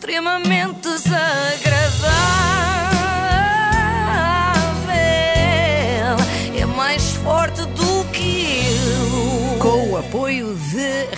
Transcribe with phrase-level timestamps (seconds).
[0.00, 2.59] extremamente desagradável.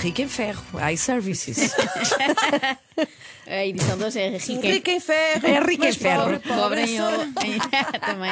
[0.03, 0.62] Rica em Ferro,
[0.93, 1.73] iServices.
[3.45, 5.46] A edição de hoje é rica em Rica em Ferro.
[5.46, 6.23] É Rica em Ferro.
[6.23, 7.32] pobre, pobre em ouro.
[8.01, 8.30] Também.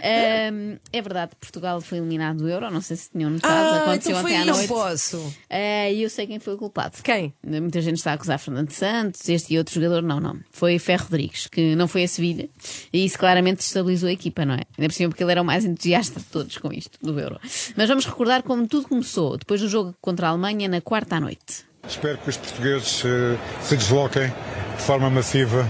[0.00, 2.70] Ahm, é verdade, Portugal foi eliminado do Euro.
[2.70, 3.52] Não sei se tinham notado.
[3.52, 4.60] Ah, Aconteceu então ontem à noite.
[4.60, 5.34] Não posso.
[5.50, 7.02] Ah, E eu sei quem foi o culpado.
[7.02, 7.34] Quem?
[7.44, 10.02] Muita gente está a acusar Fernando Santos, este e outro jogador.
[10.02, 10.38] Não, não.
[10.52, 12.48] Foi Ferro Rodrigues, que não foi a Sevilha.
[12.92, 14.62] E isso claramente destabilizou a equipa, não é?
[14.78, 17.40] Ainda por cima porque ele era o mais entusiasta de todos com isto, do Euro.
[17.76, 21.20] Mas vamos recordar como tudo começou, depois do jogo contra a Alemanha, na quarta à
[21.20, 21.66] noite.
[21.86, 24.32] Espero que os portugueses eh, se desloquem
[24.76, 25.68] de forma massiva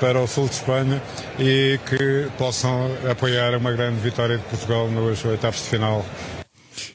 [0.00, 1.02] para o sul de Espanha
[1.38, 6.02] e que possam apoiar uma grande vitória de Portugal nos oitavos de final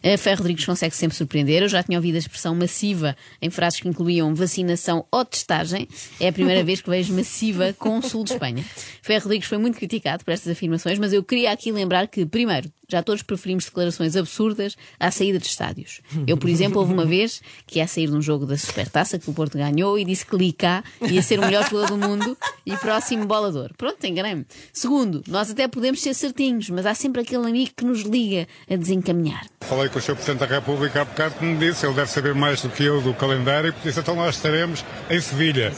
[0.03, 1.61] A Ferro Rodrigues consegue sempre surpreender.
[1.61, 5.87] Eu já tinha ouvido a expressão massiva em frases que incluíam vacinação ou testagem.
[6.19, 8.65] É a primeira vez que vejo massiva com o sul de Espanha.
[9.03, 12.71] Ferro Rodrigues foi muito criticado por estas afirmações, mas eu queria aqui lembrar que, primeiro,
[12.89, 16.01] já todos preferimos declarações absurdas à saída de estádios.
[16.27, 19.29] Eu, por exemplo, houve uma vez que ia sair de um jogo da Supertaça que
[19.29, 22.75] o Porto ganhou e disse que Licá ia ser o melhor jogador do mundo e
[22.77, 23.71] próximo bolador.
[23.77, 24.45] Pronto, enganei-me.
[24.73, 28.75] Segundo, nós até podemos ser certinhos, mas há sempre aquele amigo que nos liga a
[28.75, 29.45] desencaminhar.
[29.61, 30.15] Falei com o Sr.
[30.15, 33.01] Presidente da República há bocado que me disse, ele deve saber mais do que eu
[33.01, 35.71] do calendário, e disse, então nós estaremos em Sevilha.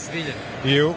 [0.63, 0.95] E eu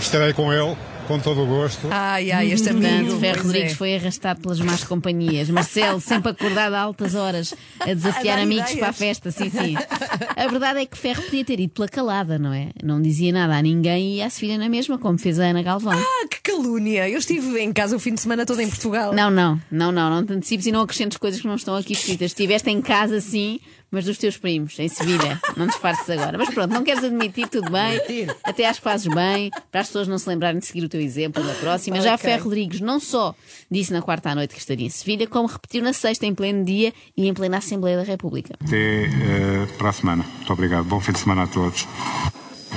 [0.00, 0.76] estarei com ele,
[1.08, 1.88] com todo o gosto.
[1.90, 2.86] Ai, ai, este amigo.
[2.86, 3.74] Portanto, Ferro Rodrigues é.
[3.74, 5.48] foi arrastado pelas más companhias.
[5.48, 8.78] Marcelo, sempre acordado a altas horas, a desafiar A amigos ideias.
[8.78, 9.74] para a festa, sim, sim.
[10.36, 12.68] A verdade é que Ferro podia ter ido pela calada, não é?
[12.82, 15.98] Não dizia nada a ninguém e à Sevilha na mesma, como fez a Ana Galvão.
[15.98, 17.08] Ah, que calúnia!
[17.08, 19.12] Eu estive em casa o fim de semana todo em Portugal.
[19.14, 21.92] Não, não, não, não, não te antecipes e não acrescentes coisas que não estão aqui
[21.94, 22.32] escritas.
[22.32, 23.58] Estiveste em casa, sim,
[23.90, 25.40] mas dos teus primos, em Sevilha.
[25.56, 26.36] Não disfarces agora.
[26.36, 28.26] Mas pronto, não queres admitir, tudo bem.
[28.44, 31.00] Até acho que fazes bem, para as pessoas não se lembrarem de seguir o teu
[31.00, 32.00] exemplo na próxima.
[32.00, 32.30] Já Ok.
[32.30, 33.34] Ferro Rodrigues não só
[33.70, 36.64] disse na quarta à noite que estaria em Sevilha, como repetiu na sexta, em pleno
[36.64, 38.54] dia e em plena Assembleia da República.
[38.64, 40.24] Até eh, para a semana.
[40.36, 40.84] Muito obrigado.
[40.84, 41.86] Bom fim de semana a todos.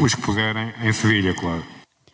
[0.02, 1.64] Os que puderem, em Sevilha, claro.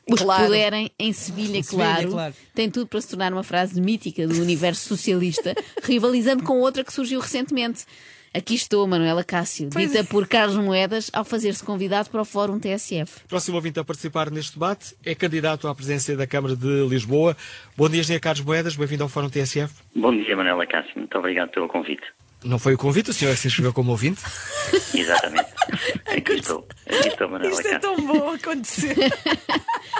[0.09, 0.41] Os Claro.
[0.41, 2.33] que puderem, em Sevilha, claro, claro.
[2.55, 5.53] tem tudo para se tornar uma frase mítica do universo socialista,
[5.83, 7.83] rivalizando com outra que surgiu recentemente.
[8.33, 13.21] Aqui estou, Manuela Cássio, dita por Carlos Moedas ao fazer-se convidado para o Fórum TSF.
[13.25, 17.35] O próximo ouvinte a participar neste debate é candidato à presidência da Câmara de Lisboa.
[17.75, 19.73] Bom dia, Engenheiro Carlos Moedas, bem-vindo ao Fórum TSF.
[19.95, 20.93] Bom dia, Manuela Cássio.
[20.95, 22.03] Muito obrigado pelo convite.
[22.43, 24.21] Não foi o convite, o senhor é que se inscreveu como ouvinte?
[24.93, 25.47] Exatamente.
[26.05, 26.67] Aqui estou.
[26.85, 28.95] Aqui estou, Manuela Isto é tão bom acontecer.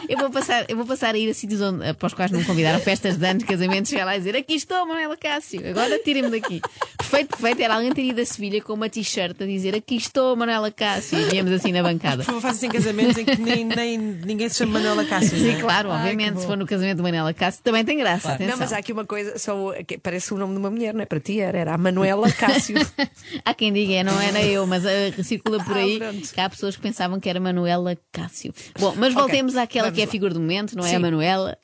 [0.08, 2.40] Eu vou passar, eu vou passar a ir a sítios onde, para os quais não
[2.40, 6.00] me convidaram, festas de anos, casamentos, chegar lá e dizer aqui estou, Manuela Cássio, agora
[6.00, 6.62] tirem-me daqui.
[7.10, 10.36] Perfeito, perfeito, era alguém ter ido a Sevilha com uma t-shirt a dizer aqui estou,
[10.36, 12.18] Manuela Cássio, e viemos assim na bancada.
[12.18, 15.38] Por favor, façam casamentos em que nem, nem ninguém se chama Manuela Cássio.
[15.38, 15.62] Sim, é?
[15.62, 18.34] claro, obviamente, se for no casamento de Manela Cássio, também tem graça.
[18.34, 18.52] Atenção.
[18.52, 19.74] Não, mas há aqui uma coisa, só,
[20.04, 21.06] parece o nome de uma mulher, não é?
[21.06, 22.76] Para ti era, era a Manuela Cássio.
[23.46, 26.34] Há quem diga, é, não era eu, mas uh, circula por Ah, aí pronto.
[26.34, 28.54] que há pessoas que pensavam que era Manuela Cássio.
[28.78, 31.00] Bom, mas voltemos àquela vamos que é a figura do momento, não é a.
[31.00, 31.58] Manuela,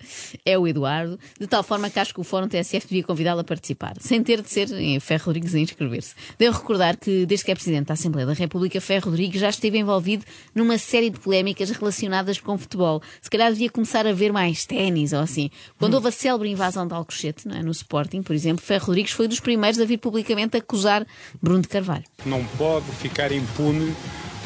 [0.46, 3.44] é o Eduardo, de tal forma que acho que o Fórum TSF devia convidá-la a
[3.44, 6.14] participar, sem ter de ser em Ferro Rodrigues inscrever-se.
[6.38, 9.80] Devo recordar que, desde que é Presidente da Assembleia da República, Ferro Rodrigues já esteve
[9.80, 10.24] envolvido
[10.54, 13.02] numa série de polémicas relacionadas com futebol.
[13.22, 15.50] Se calhar devia começar a ver mais ténis ou assim.
[15.80, 17.64] Quando houve a célebre invasão de Alcochete, é?
[17.64, 21.06] no Sporting, por exemplo, Ferro Rodrigues foi dos primeiros a vir publicamente acusar
[21.42, 22.04] Bruno de Carvalho.
[22.26, 23.94] Não pode ficar impune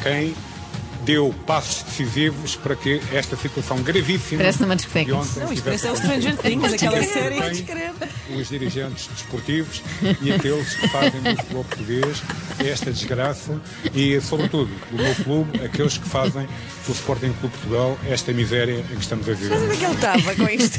[0.02, 0.34] quem
[1.08, 5.10] deu passos decisivos para que esta situação gravíssima Parece numa discoteca.
[5.10, 5.96] Não, isto parece é o.
[5.96, 7.62] Stranger Things, aquela série.
[7.62, 9.82] Tem os dirigentes desportivos
[10.20, 12.22] e aqueles que fazem do futebol português
[12.58, 13.58] esta desgraça
[13.94, 16.46] e, sobretudo, do meu clube, aqueles que fazem
[16.86, 19.56] do Sporting Clube Portugal esta miséria em que estamos a viver.
[19.56, 20.78] Onde é que ele estava com isto?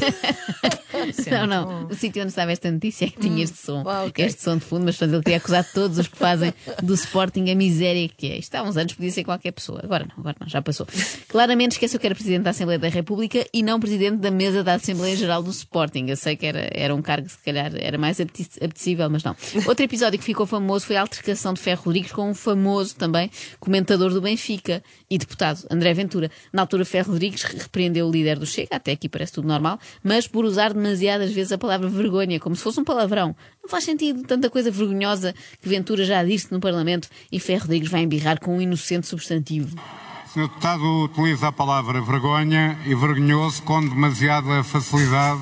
[1.30, 1.86] Não, não.
[1.86, 3.82] O sítio onde estava esta notícia é que tinha este som.
[3.86, 4.24] Ah, ok.
[4.24, 6.52] Este som de fundo, mas portanto ele queria acusar todos os que fazem
[6.82, 8.38] do Sporting a miséria que é.
[8.38, 9.80] Isto há uns anos podia ser qualquer pessoa.
[9.82, 10.86] Agora não, agora não, já passou.
[11.28, 14.74] Claramente esqueceu que era Presidente da Assembleia da República e não Presidente da mesa da
[14.74, 16.06] Assembleia Geral do Sporting.
[16.08, 19.36] Eu sei que era, era um cargo que se calhar era mais apetecível, mas não.
[19.66, 23.30] Outro episódio que ficou famoso foi a altercação de Ferro Rodrigues com um famoso também
[23.58, 26.30] comentador do Benfica e deputado, André Ventura.
[26.52, 30.26] Na altura, Ferro Rodrigues repreendeu o líder do Chega, até aqui parece tudo normal, mas
[30.26, 33.34] por usar demasiadas vezes a palavra vergonha, como se fosse um palavrão.
[33.62, 37.90] Não faz sentido tanta coisa vergonhosa que Ventura já disse no Parlamento e Ferro Rodrigues
[37.90, 39.76] vai embirrar com um inocente substantivo.
[39.76, 40.42] O Sr.
[40.42, 45.40] Deputado utiliza a palavra vergonha e vergonhoso com demasiada facilidade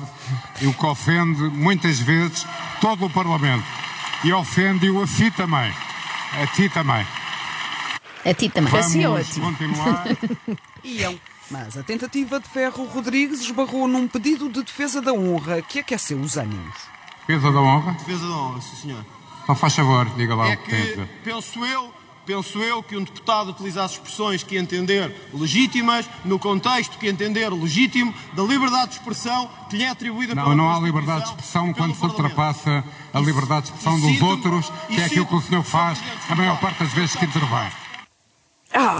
[0.61, 2.45] e o que ofende muitas vezes
[2.81, 3.65] todo o Parlamento.
[4.23, 5.71] E ofende-o a si também.
[6.33, 7.05] A ti também.
[8.25, 8.71] A ti também.
[8.71, 8.85] Vamos
[9.15, 10.05] Assim é continuar.
[10.83, 11.28] Iam.
[11.51, 16.19] Mas a tentativa de Ferro Rodrigues esbarrou num pedido de defesa da honra que aqueceu
[16.19, 16.75] os ânimos.
[17.27, 17.91] Defesa da honra?
[17.93, 19.05] Defesa da honra, sim senhor.
[19.43, 21.09] Então faz favor, diga lá É o que tem a que, dizer.
[21.23, 21.91] penso eu,
[22.23, 28.13] penso eu que um deputado utilizasse expressões que entender legítimas, no contexto que entender legítimo,
[28.33, 31.29] da liberdade de expressão que lhe é atribuída Não, pela não há Constituição liberdade de
[31.29, 35.41] expressão quando se ultrapassa a liberdade de expressão dos outros, que é aquilo que o
[35.41, 35.99] senhor faz
[36.29, 37.71] a maior parte das vezes que intervém.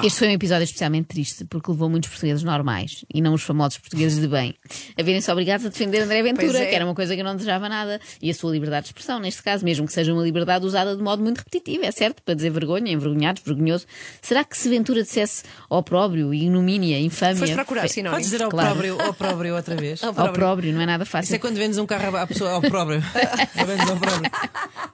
[0.04, 3.78] Este foi um episódio especialmente triste porque levou muitos portugueses normais e não os famosos
[3.78, 4.54] portugueses de bem
[4.98, 6.66] a verem-se obrigados a defender André Ventura, é.
[6.68, 9.20] que era uma coisa que eu não desejava nada, e a sua liberdade de expressão,
[9.20, 12.34] neste caso, mesmo que seja uma liberdade usada de modo muito repetitivo, é certo, para
[12.36, 13.86] dizer vergonha, envergonhados, vergonhoso.
[14.22, 17.38] Será que se Ventura dissesse opróbrio, ignomínia, infâmia.
[17.38, 18.18] Foste procurar fe- sinónimos.
[18.18, 18.70] Podes dizer ao Claro.
[18.70, 20.02] próprio, ao próprio outra vez.
[20.04, 21.36] Opróbrio, não é nada Isso fácil.
[21.36, 23.00] é quando vendes um carro à pessoa ao próprio.
[23.66, 24.32] vendes ao próprio.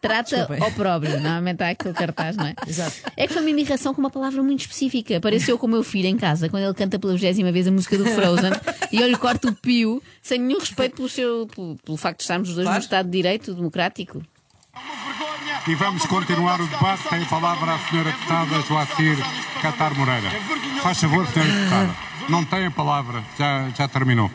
[0.01, 0.63] Trata Desculpem.
[0.63, 2.53] opróbrio, normalmente há aquele cartaz, não é?
[2.67, 2.95] Exato.
[3.17, 4.74] É que foi uma imigração com uma palavra muito específica.
[5.21, 7.97] Pareceu com o meu filho em casa, quando ele canta pela vigésima vez a música
[7.97, 8.51] do Frozen
[8.91, 12.23] e eu lhe corto o pio, sem nenhum respeito pelo, seu, pelo, pelo facto de
[12.23, 12.79] estarmos os dois Claro.
[12.79, 14.21] no Estado de Direito democrático.
[15.67, 17.07] E vamos continuar o debate.
[17.09, 19.17] Tem a palavra a senhora deputada Joacir
[19.61, 20.29] Catar Moreira.
[20.83, 21.95] Faz favor, senhora deputada.
[22.29, 24.29] Não tem a palavra, já, já terminou.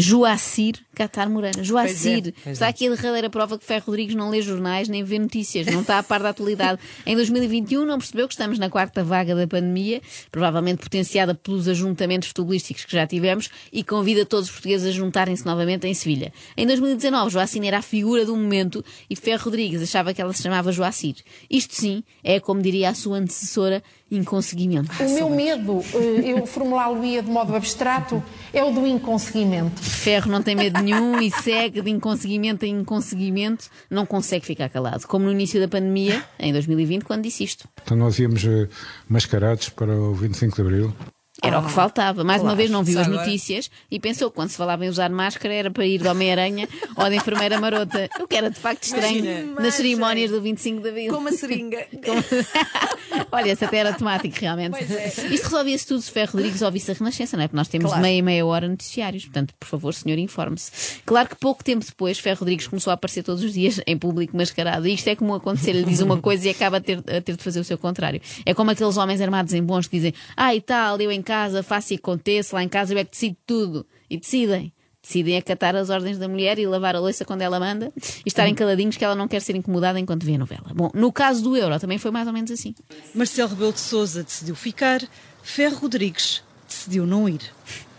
[0.00, 1.62] Joacir Catar Moreira.
[1.62, 2.34] Joacir.
[2.42, 2.70] pois está é.
[2.70, 5.98] aqui a derradeira prova que Ferro Rodrigues não lê jornais nem vê notícias, não está
[5.98, 6.80] a par da atualidade.
[7.06, 10.02] Em 2021 não percebeu que estamos na quarta vaga da pandemia,
[10.32, 15.46] provavelmente potenciada pelos ajuntamentos futebolísticos que já tivemos, e convida todos os portugueses a juntarem-se
[15.46, 16.32] novamente em Sevilha.
[16.56, 20.42] Em 2019, Joacir era a figura do momento e Ferro Rodrigues achava que ela se
[20.42, 21.16] chamava Joacir.
[21.48, 24.90] Isto sim é, como diria a sua antecessora, inconseguimento.
[25.02, 28.22] O meu medo, eh, eu formulá-lo-ia de modo abstrato,
[28.52, 29.82] é o do inconseguimento.
[29.82, 35.06] Ferro não tem medo nenhum e segue de inconseguimento em inconseguimento, não consegue ficar calado.
[35.06, 37.68] Como no início da pandemia, em 2020, quando disse isto.
[37.82, 38.68] Então nós íamos eh,
[39.08, 40.94] mascarados para o 25 de Abril.
[41.42, 42.24] Era o que faltava.
[42.24, 42.56] Mais uma claro.
[42.56, 43.24] vez não viu as agora.
[43.24, 46.68] notícias e pensou que quando se falava em usar máscara era para ir de Homem-Aranha
[46.96, 48.08] ou de enfermeira marota.
[48.20, 49.60] O que era de facto estranho Imagina.
[49.60, 51.12] nas cerimónias do 25 de Abril.
[51.12, 51.86] Com uma seringa.
[53.32, 54.76] Olha, esse até era temático, realmente.
[54.82, 55.08] é.
[55.30, 57.48] Isto resolvia-se tudo se Ferro Rodrigues ouvisse a Renascença, não é?
[57.48, 58.02] Porque nós temos Claro.
[58.02, 59.24] meia e meia hora noticiários.
[59.24, 61.00] Portanto, por favor, senhor, informe-se.
[61.06, 64.36] Claro que pouco tempo depois, Ferro Rodrigues começou a aparecer todos os dias em público
[64.36, 64.86] mascarado.
[64.86, 67.36] E isto é como acontecer, ele diz uma coisa e acaba a ter, a ter
[67.36, 68.20] de fazer o seu contrário.
[68.44, 71.62] É como aqueles homens armados em bons que dizem: Ah, e tal, eu em casa
[71.62, 73.86] faço e aconteço, lá em casa eu é que decido tudo.
[74.08, 74.72] E decidem.
[75.02, 78.54] Decidem acatar as ordens da mulher e lavar a louça quando ela manda e estarem
[78.54, 80.72] caladinhos que ela não quer ser incomodada enquanto vê a novela.
[80.74, 82.74] Bom, no caso do euro também foi mais ou menos assim.
[83.14, 85.00] Marcelo Rebelo de Sousa decidiu ficar,
[85.42, 87.40] Ferro Rodrigues decidiu não ir.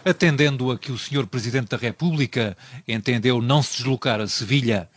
[0.04, 1.26] Atendendo a que o Sr.
[1.28, 4.90] Presidente da República entendeu não se deslocar a Sevilha,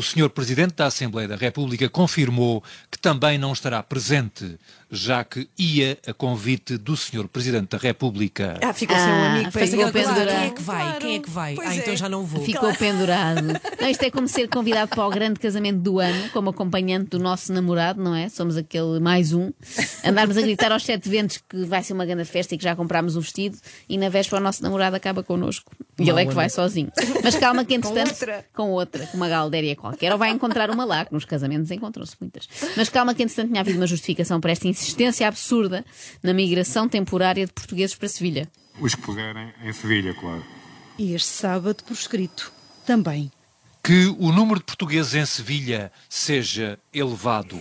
[0.00, 0.30] o Sr.
[0.30, 4.58] Presidente da Assembleia da República confirmou que também não estará presente,
[4.90, 7.28] já que ia a convite do Sr.
[7.28, 8.58] Presidente da República.
[8.62, 9.92] Ah, ficou sem um Ah, amigo ficou pendurado.
[9.92, 10.30] claro.
[10.30, 10.98] Quem é que vai?
[10.98, 11.54] Quem é que vai?
[11.54, 11.96] Pois ah, então é.
[11.98, 12.42] já não vou.
[12.42, 13.46] Ficou pendurado.
[13.78, 17.18] Não, isto é como ser convidado para o grande casamento do ano, como acompanhante do
[17.18, 18.30] nosso namorado, não é?
[18.30, 19.52] Somos aquele mais um.
[20.02, 22.74] Andarmos a gritar aos sete ventos que vai ser uma grande festa e que já
[22.74, 25.70] comprámos o vestido e na véspera o nosso namorado acaba connosco.
[26.00, 26.90] E ele é que vai sozinho.
[27.22, 28.10] Mas calma que entretanto...
[28.10, 28.44] outra.
[28.54, 29.06] Com outra.
[29.06, 30.12] Com uma galdéria qualquer.
[30.12, 32.48] Ou vai encontrar uma lá, que nos casamentos encontram-se muitas.
[32.76, 35.84] Mas calma que entretanto tinha havido uma justificação para esta insistência absurda
[36.22, 38.48] na migração temporária de portugueses para Sevilha.
[38.80, 40.44] Os que puderem, em Sevilha, claro.
[40.98, 42.52] E este sábado, por escrito,
[42.86, 43.30] também.
[43.82, 47.58] Que o número de portugueses em Sevilha seja elevado.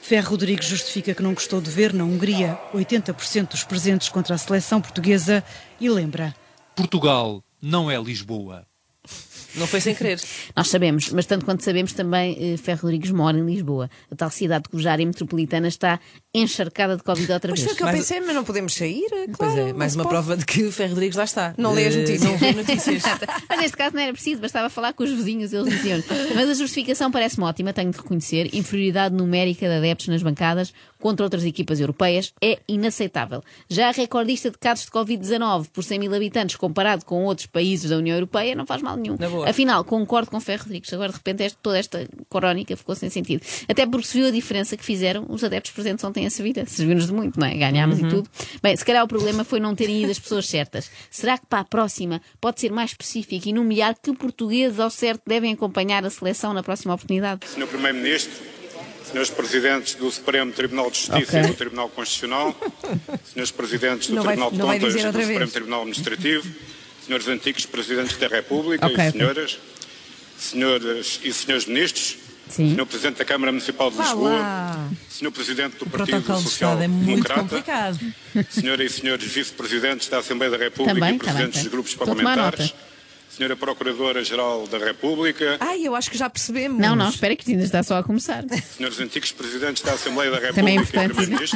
[0.00, 4.38] Ferro Rodrigues justifica que não gostou de ver na Hungria 80% dos presentes contra a
[4.38, 5.42] seleção portuguesa
[5.80, 6.34] e lembra.
[6.76, 8.66] Portugal não é Lisboa.
[9.56, 10.20] Não foi sem querer.
[10.56, 13.88] Nós sabemos, mas tanto quanto sabemos também, eh, Ferro Rodrigues mora em Lisboa.
[14.10, 16.00] A tal cidade cuja área metropolitana está
[16.34, 17.64] encharcada de Covid outra Mas vez.
[17.64, 19.06] foi o que eu Mas- pensei, mas não podemos sair.
[19.10, 21.54] Pois Claro, é, mais uma se prova de que o Ferro Rodrigues lá está.
[21.56, 22.22] Não lê as Eh, notícias.
[22.30, 23.02] Não vê notícias.
[23.48, 26.02] Mas neste caso não era preciso, bastava falar com os vizinhos, eles diziam
[26.34, 28.54] Mas a justificação parece-me ótima, tenho de reconhecer.
[28.54, 33.42] Inferioridade numérica de adeptos nas bancadas contra outras equipas europeias é inaceitável.
[33.68, 37.90] Já a recordista de casos de Covid-19 por 100 mil habitantes comparado com outros países
[37.90, 39.16] da União Europeia não faz mal nenhum.
[39.46, 40.92] Afinal, concordo com Ferro Rodrigues.
[40.92, 43.42] Agora, de repente, toda esta corónica ficou sem sentido.
[43.68, 46.64] Até porque se viu a diferença que fizeram os adeptos presentes ontem a Sevilha.
[46.66, 47.54] Serviu-nos de muito, não é?
[47.54, 48.06] Ganhámos Uhum.
[48.06, 48.30] e tudo.
[48.62, 50.90] Bem, se calhar o problema foi não terem ido as pessoas certas.
[51.10, 55.22] Será que para a próxima pode ser mais específico e nomear que portugueses ao certo
[55.26, 57.46] devem acompanhar a seleção na próxima oportunidade?
[57.48, 58.32] Senhor Primeiro-Ministro,
[59.10, 61.40] senhores Presidentes do Supremo Tribunal de Justiça Ok.
[61.40, 62.54] e do Tribunal Constitucional,
[63.32, 65.52] senhores Presidentes do Não vai- Tribunal de vai Contas e do outra Supremo vez.
[65.52, 66.48] Tribunal Administrativo,
[67.06, 69.58] senhores antigos Presidentes da República Ok, e senhoras,
[70.38, 72.16] senhoras e senhores Ministros,
[72.54, 74.88] Senhor Presidente da Câmara Municipal de Lisboa, lá.
[75.08, 77.98] Senhor Presidente do Partido Social Estado é muito Democrata.
[78.50, 82.74] Senhoras e Senhores Vice-Presidentes da Assembleia da República Também, e Presidentes também, dos grupos parlamentares.
[83.36, 86.78] Senhora Procuradora-Geral da República, Ai, eu acho que já percebemos.
[86.78, 88.44] Não, não, espera que ainda está só a começar.
[88.76, 91.50] Senhores antigos Presidentes da Assembleia da República Também é e importante.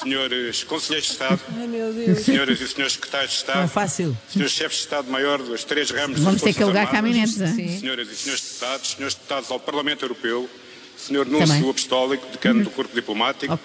[0.00, 2.14] Senhores Conselheiros de Estado, Ai.
[2.16, 4.16] Senhoras e Senhores Secretários de Não é Estado, fácil.
[4.28, 7.46] Senhores Chefes de Estado-Maior dos três ramos Vamos ter que alugar caminhonetes, é?
[7.54, 10.48] Senhoras e Senhores Deputados, Senhores Deputados ao Parlamento Europeu,
[10.96, 11.62] Senhor Núncio Também.
[11.70, 13.58] Apostólico, Decano do Corpo Diplomático,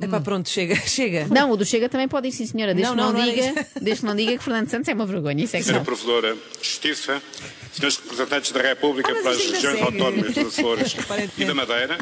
[0.00, 0.08] Ok.
[0.08, 1.26] Epá, pronto, chega, chega.
[1.30, 2.74] Não, o do Chega também pode ir, sim, senhora.
[2.74, 4.88] Desde, Não, que, não não, não era diga, desde que não diga que Fernando Santos
[4.88, 5.44] é uma vergonha.
[5.44, 5.84] Isso é que Senhora não.
[5.84, 7.22] Provedora de Justiça,
[7.72, 9.82] Senhores Representantes da República Ah, para as regiões segue.
[9.82, 10.96] autónomas dos Açores
[11.38, 11.98] e da Madeira,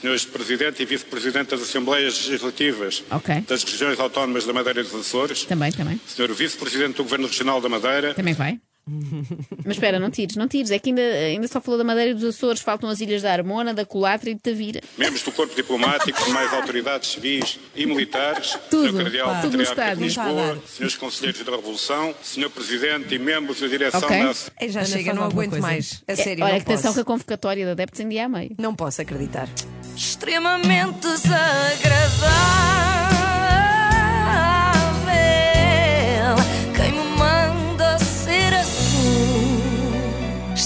[0.00, 3.40] Senhores Presidente e Vice-Presidente das Assembleias Legislativas Ok.
[3.48, 6.00] das regiões autónomas da Madeira e dos Açores, Também, também.
[6.06, 8.58] Senhor Vice-Presidente do Governo Regional da Madeira, Também vai.
[9.64, 10.70] Mas espera, não tires, não tires.
[10.70, 12.60] É que ainda, ainda só falou da Madeira e dos Açores.
[12.62, 14.80] Faltam as ilhas da Armona, da Colatra e de Tavira.
[14.98, 19.40] membros do Corpo Diplomático, demais autoridades civis e militares, Tudo, Senhor Cardeal pá.
[19.40, 20.02] Tudo Patriarca de.
[20.02, 24.18] Lisboa, Senhores Conselheiros da Revolução, Senhor Presidente e membros da direção Ok.
[24.22, 25.66] da Ei, já Ana, chega, não alguma aguento coisa.
[25.66, 26.02] mais.
[26.08, 26.94] A É, sério, Olha, não que atenção posso.
[26.94, 28.54] que a convocatória de adeptos em dia a meio.
[28.58, 29.48] Não posso acreditar.
[29.96, 32.91] extremamente desagradável.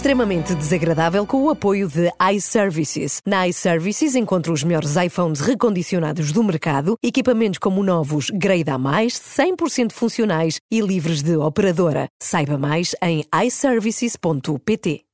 [0.07, 3.21] Extremamente desagradável com o apoio de iServices.
[3.27, 9.91] Na iServices encontra os melhores iPhones recondicionados do mercado, equipamentos como novos Grade A+, 100%
[9.91, 12.07] funcionais e livres de operadora.
[12.23, 15.06] Saiba mais em iServices.pt.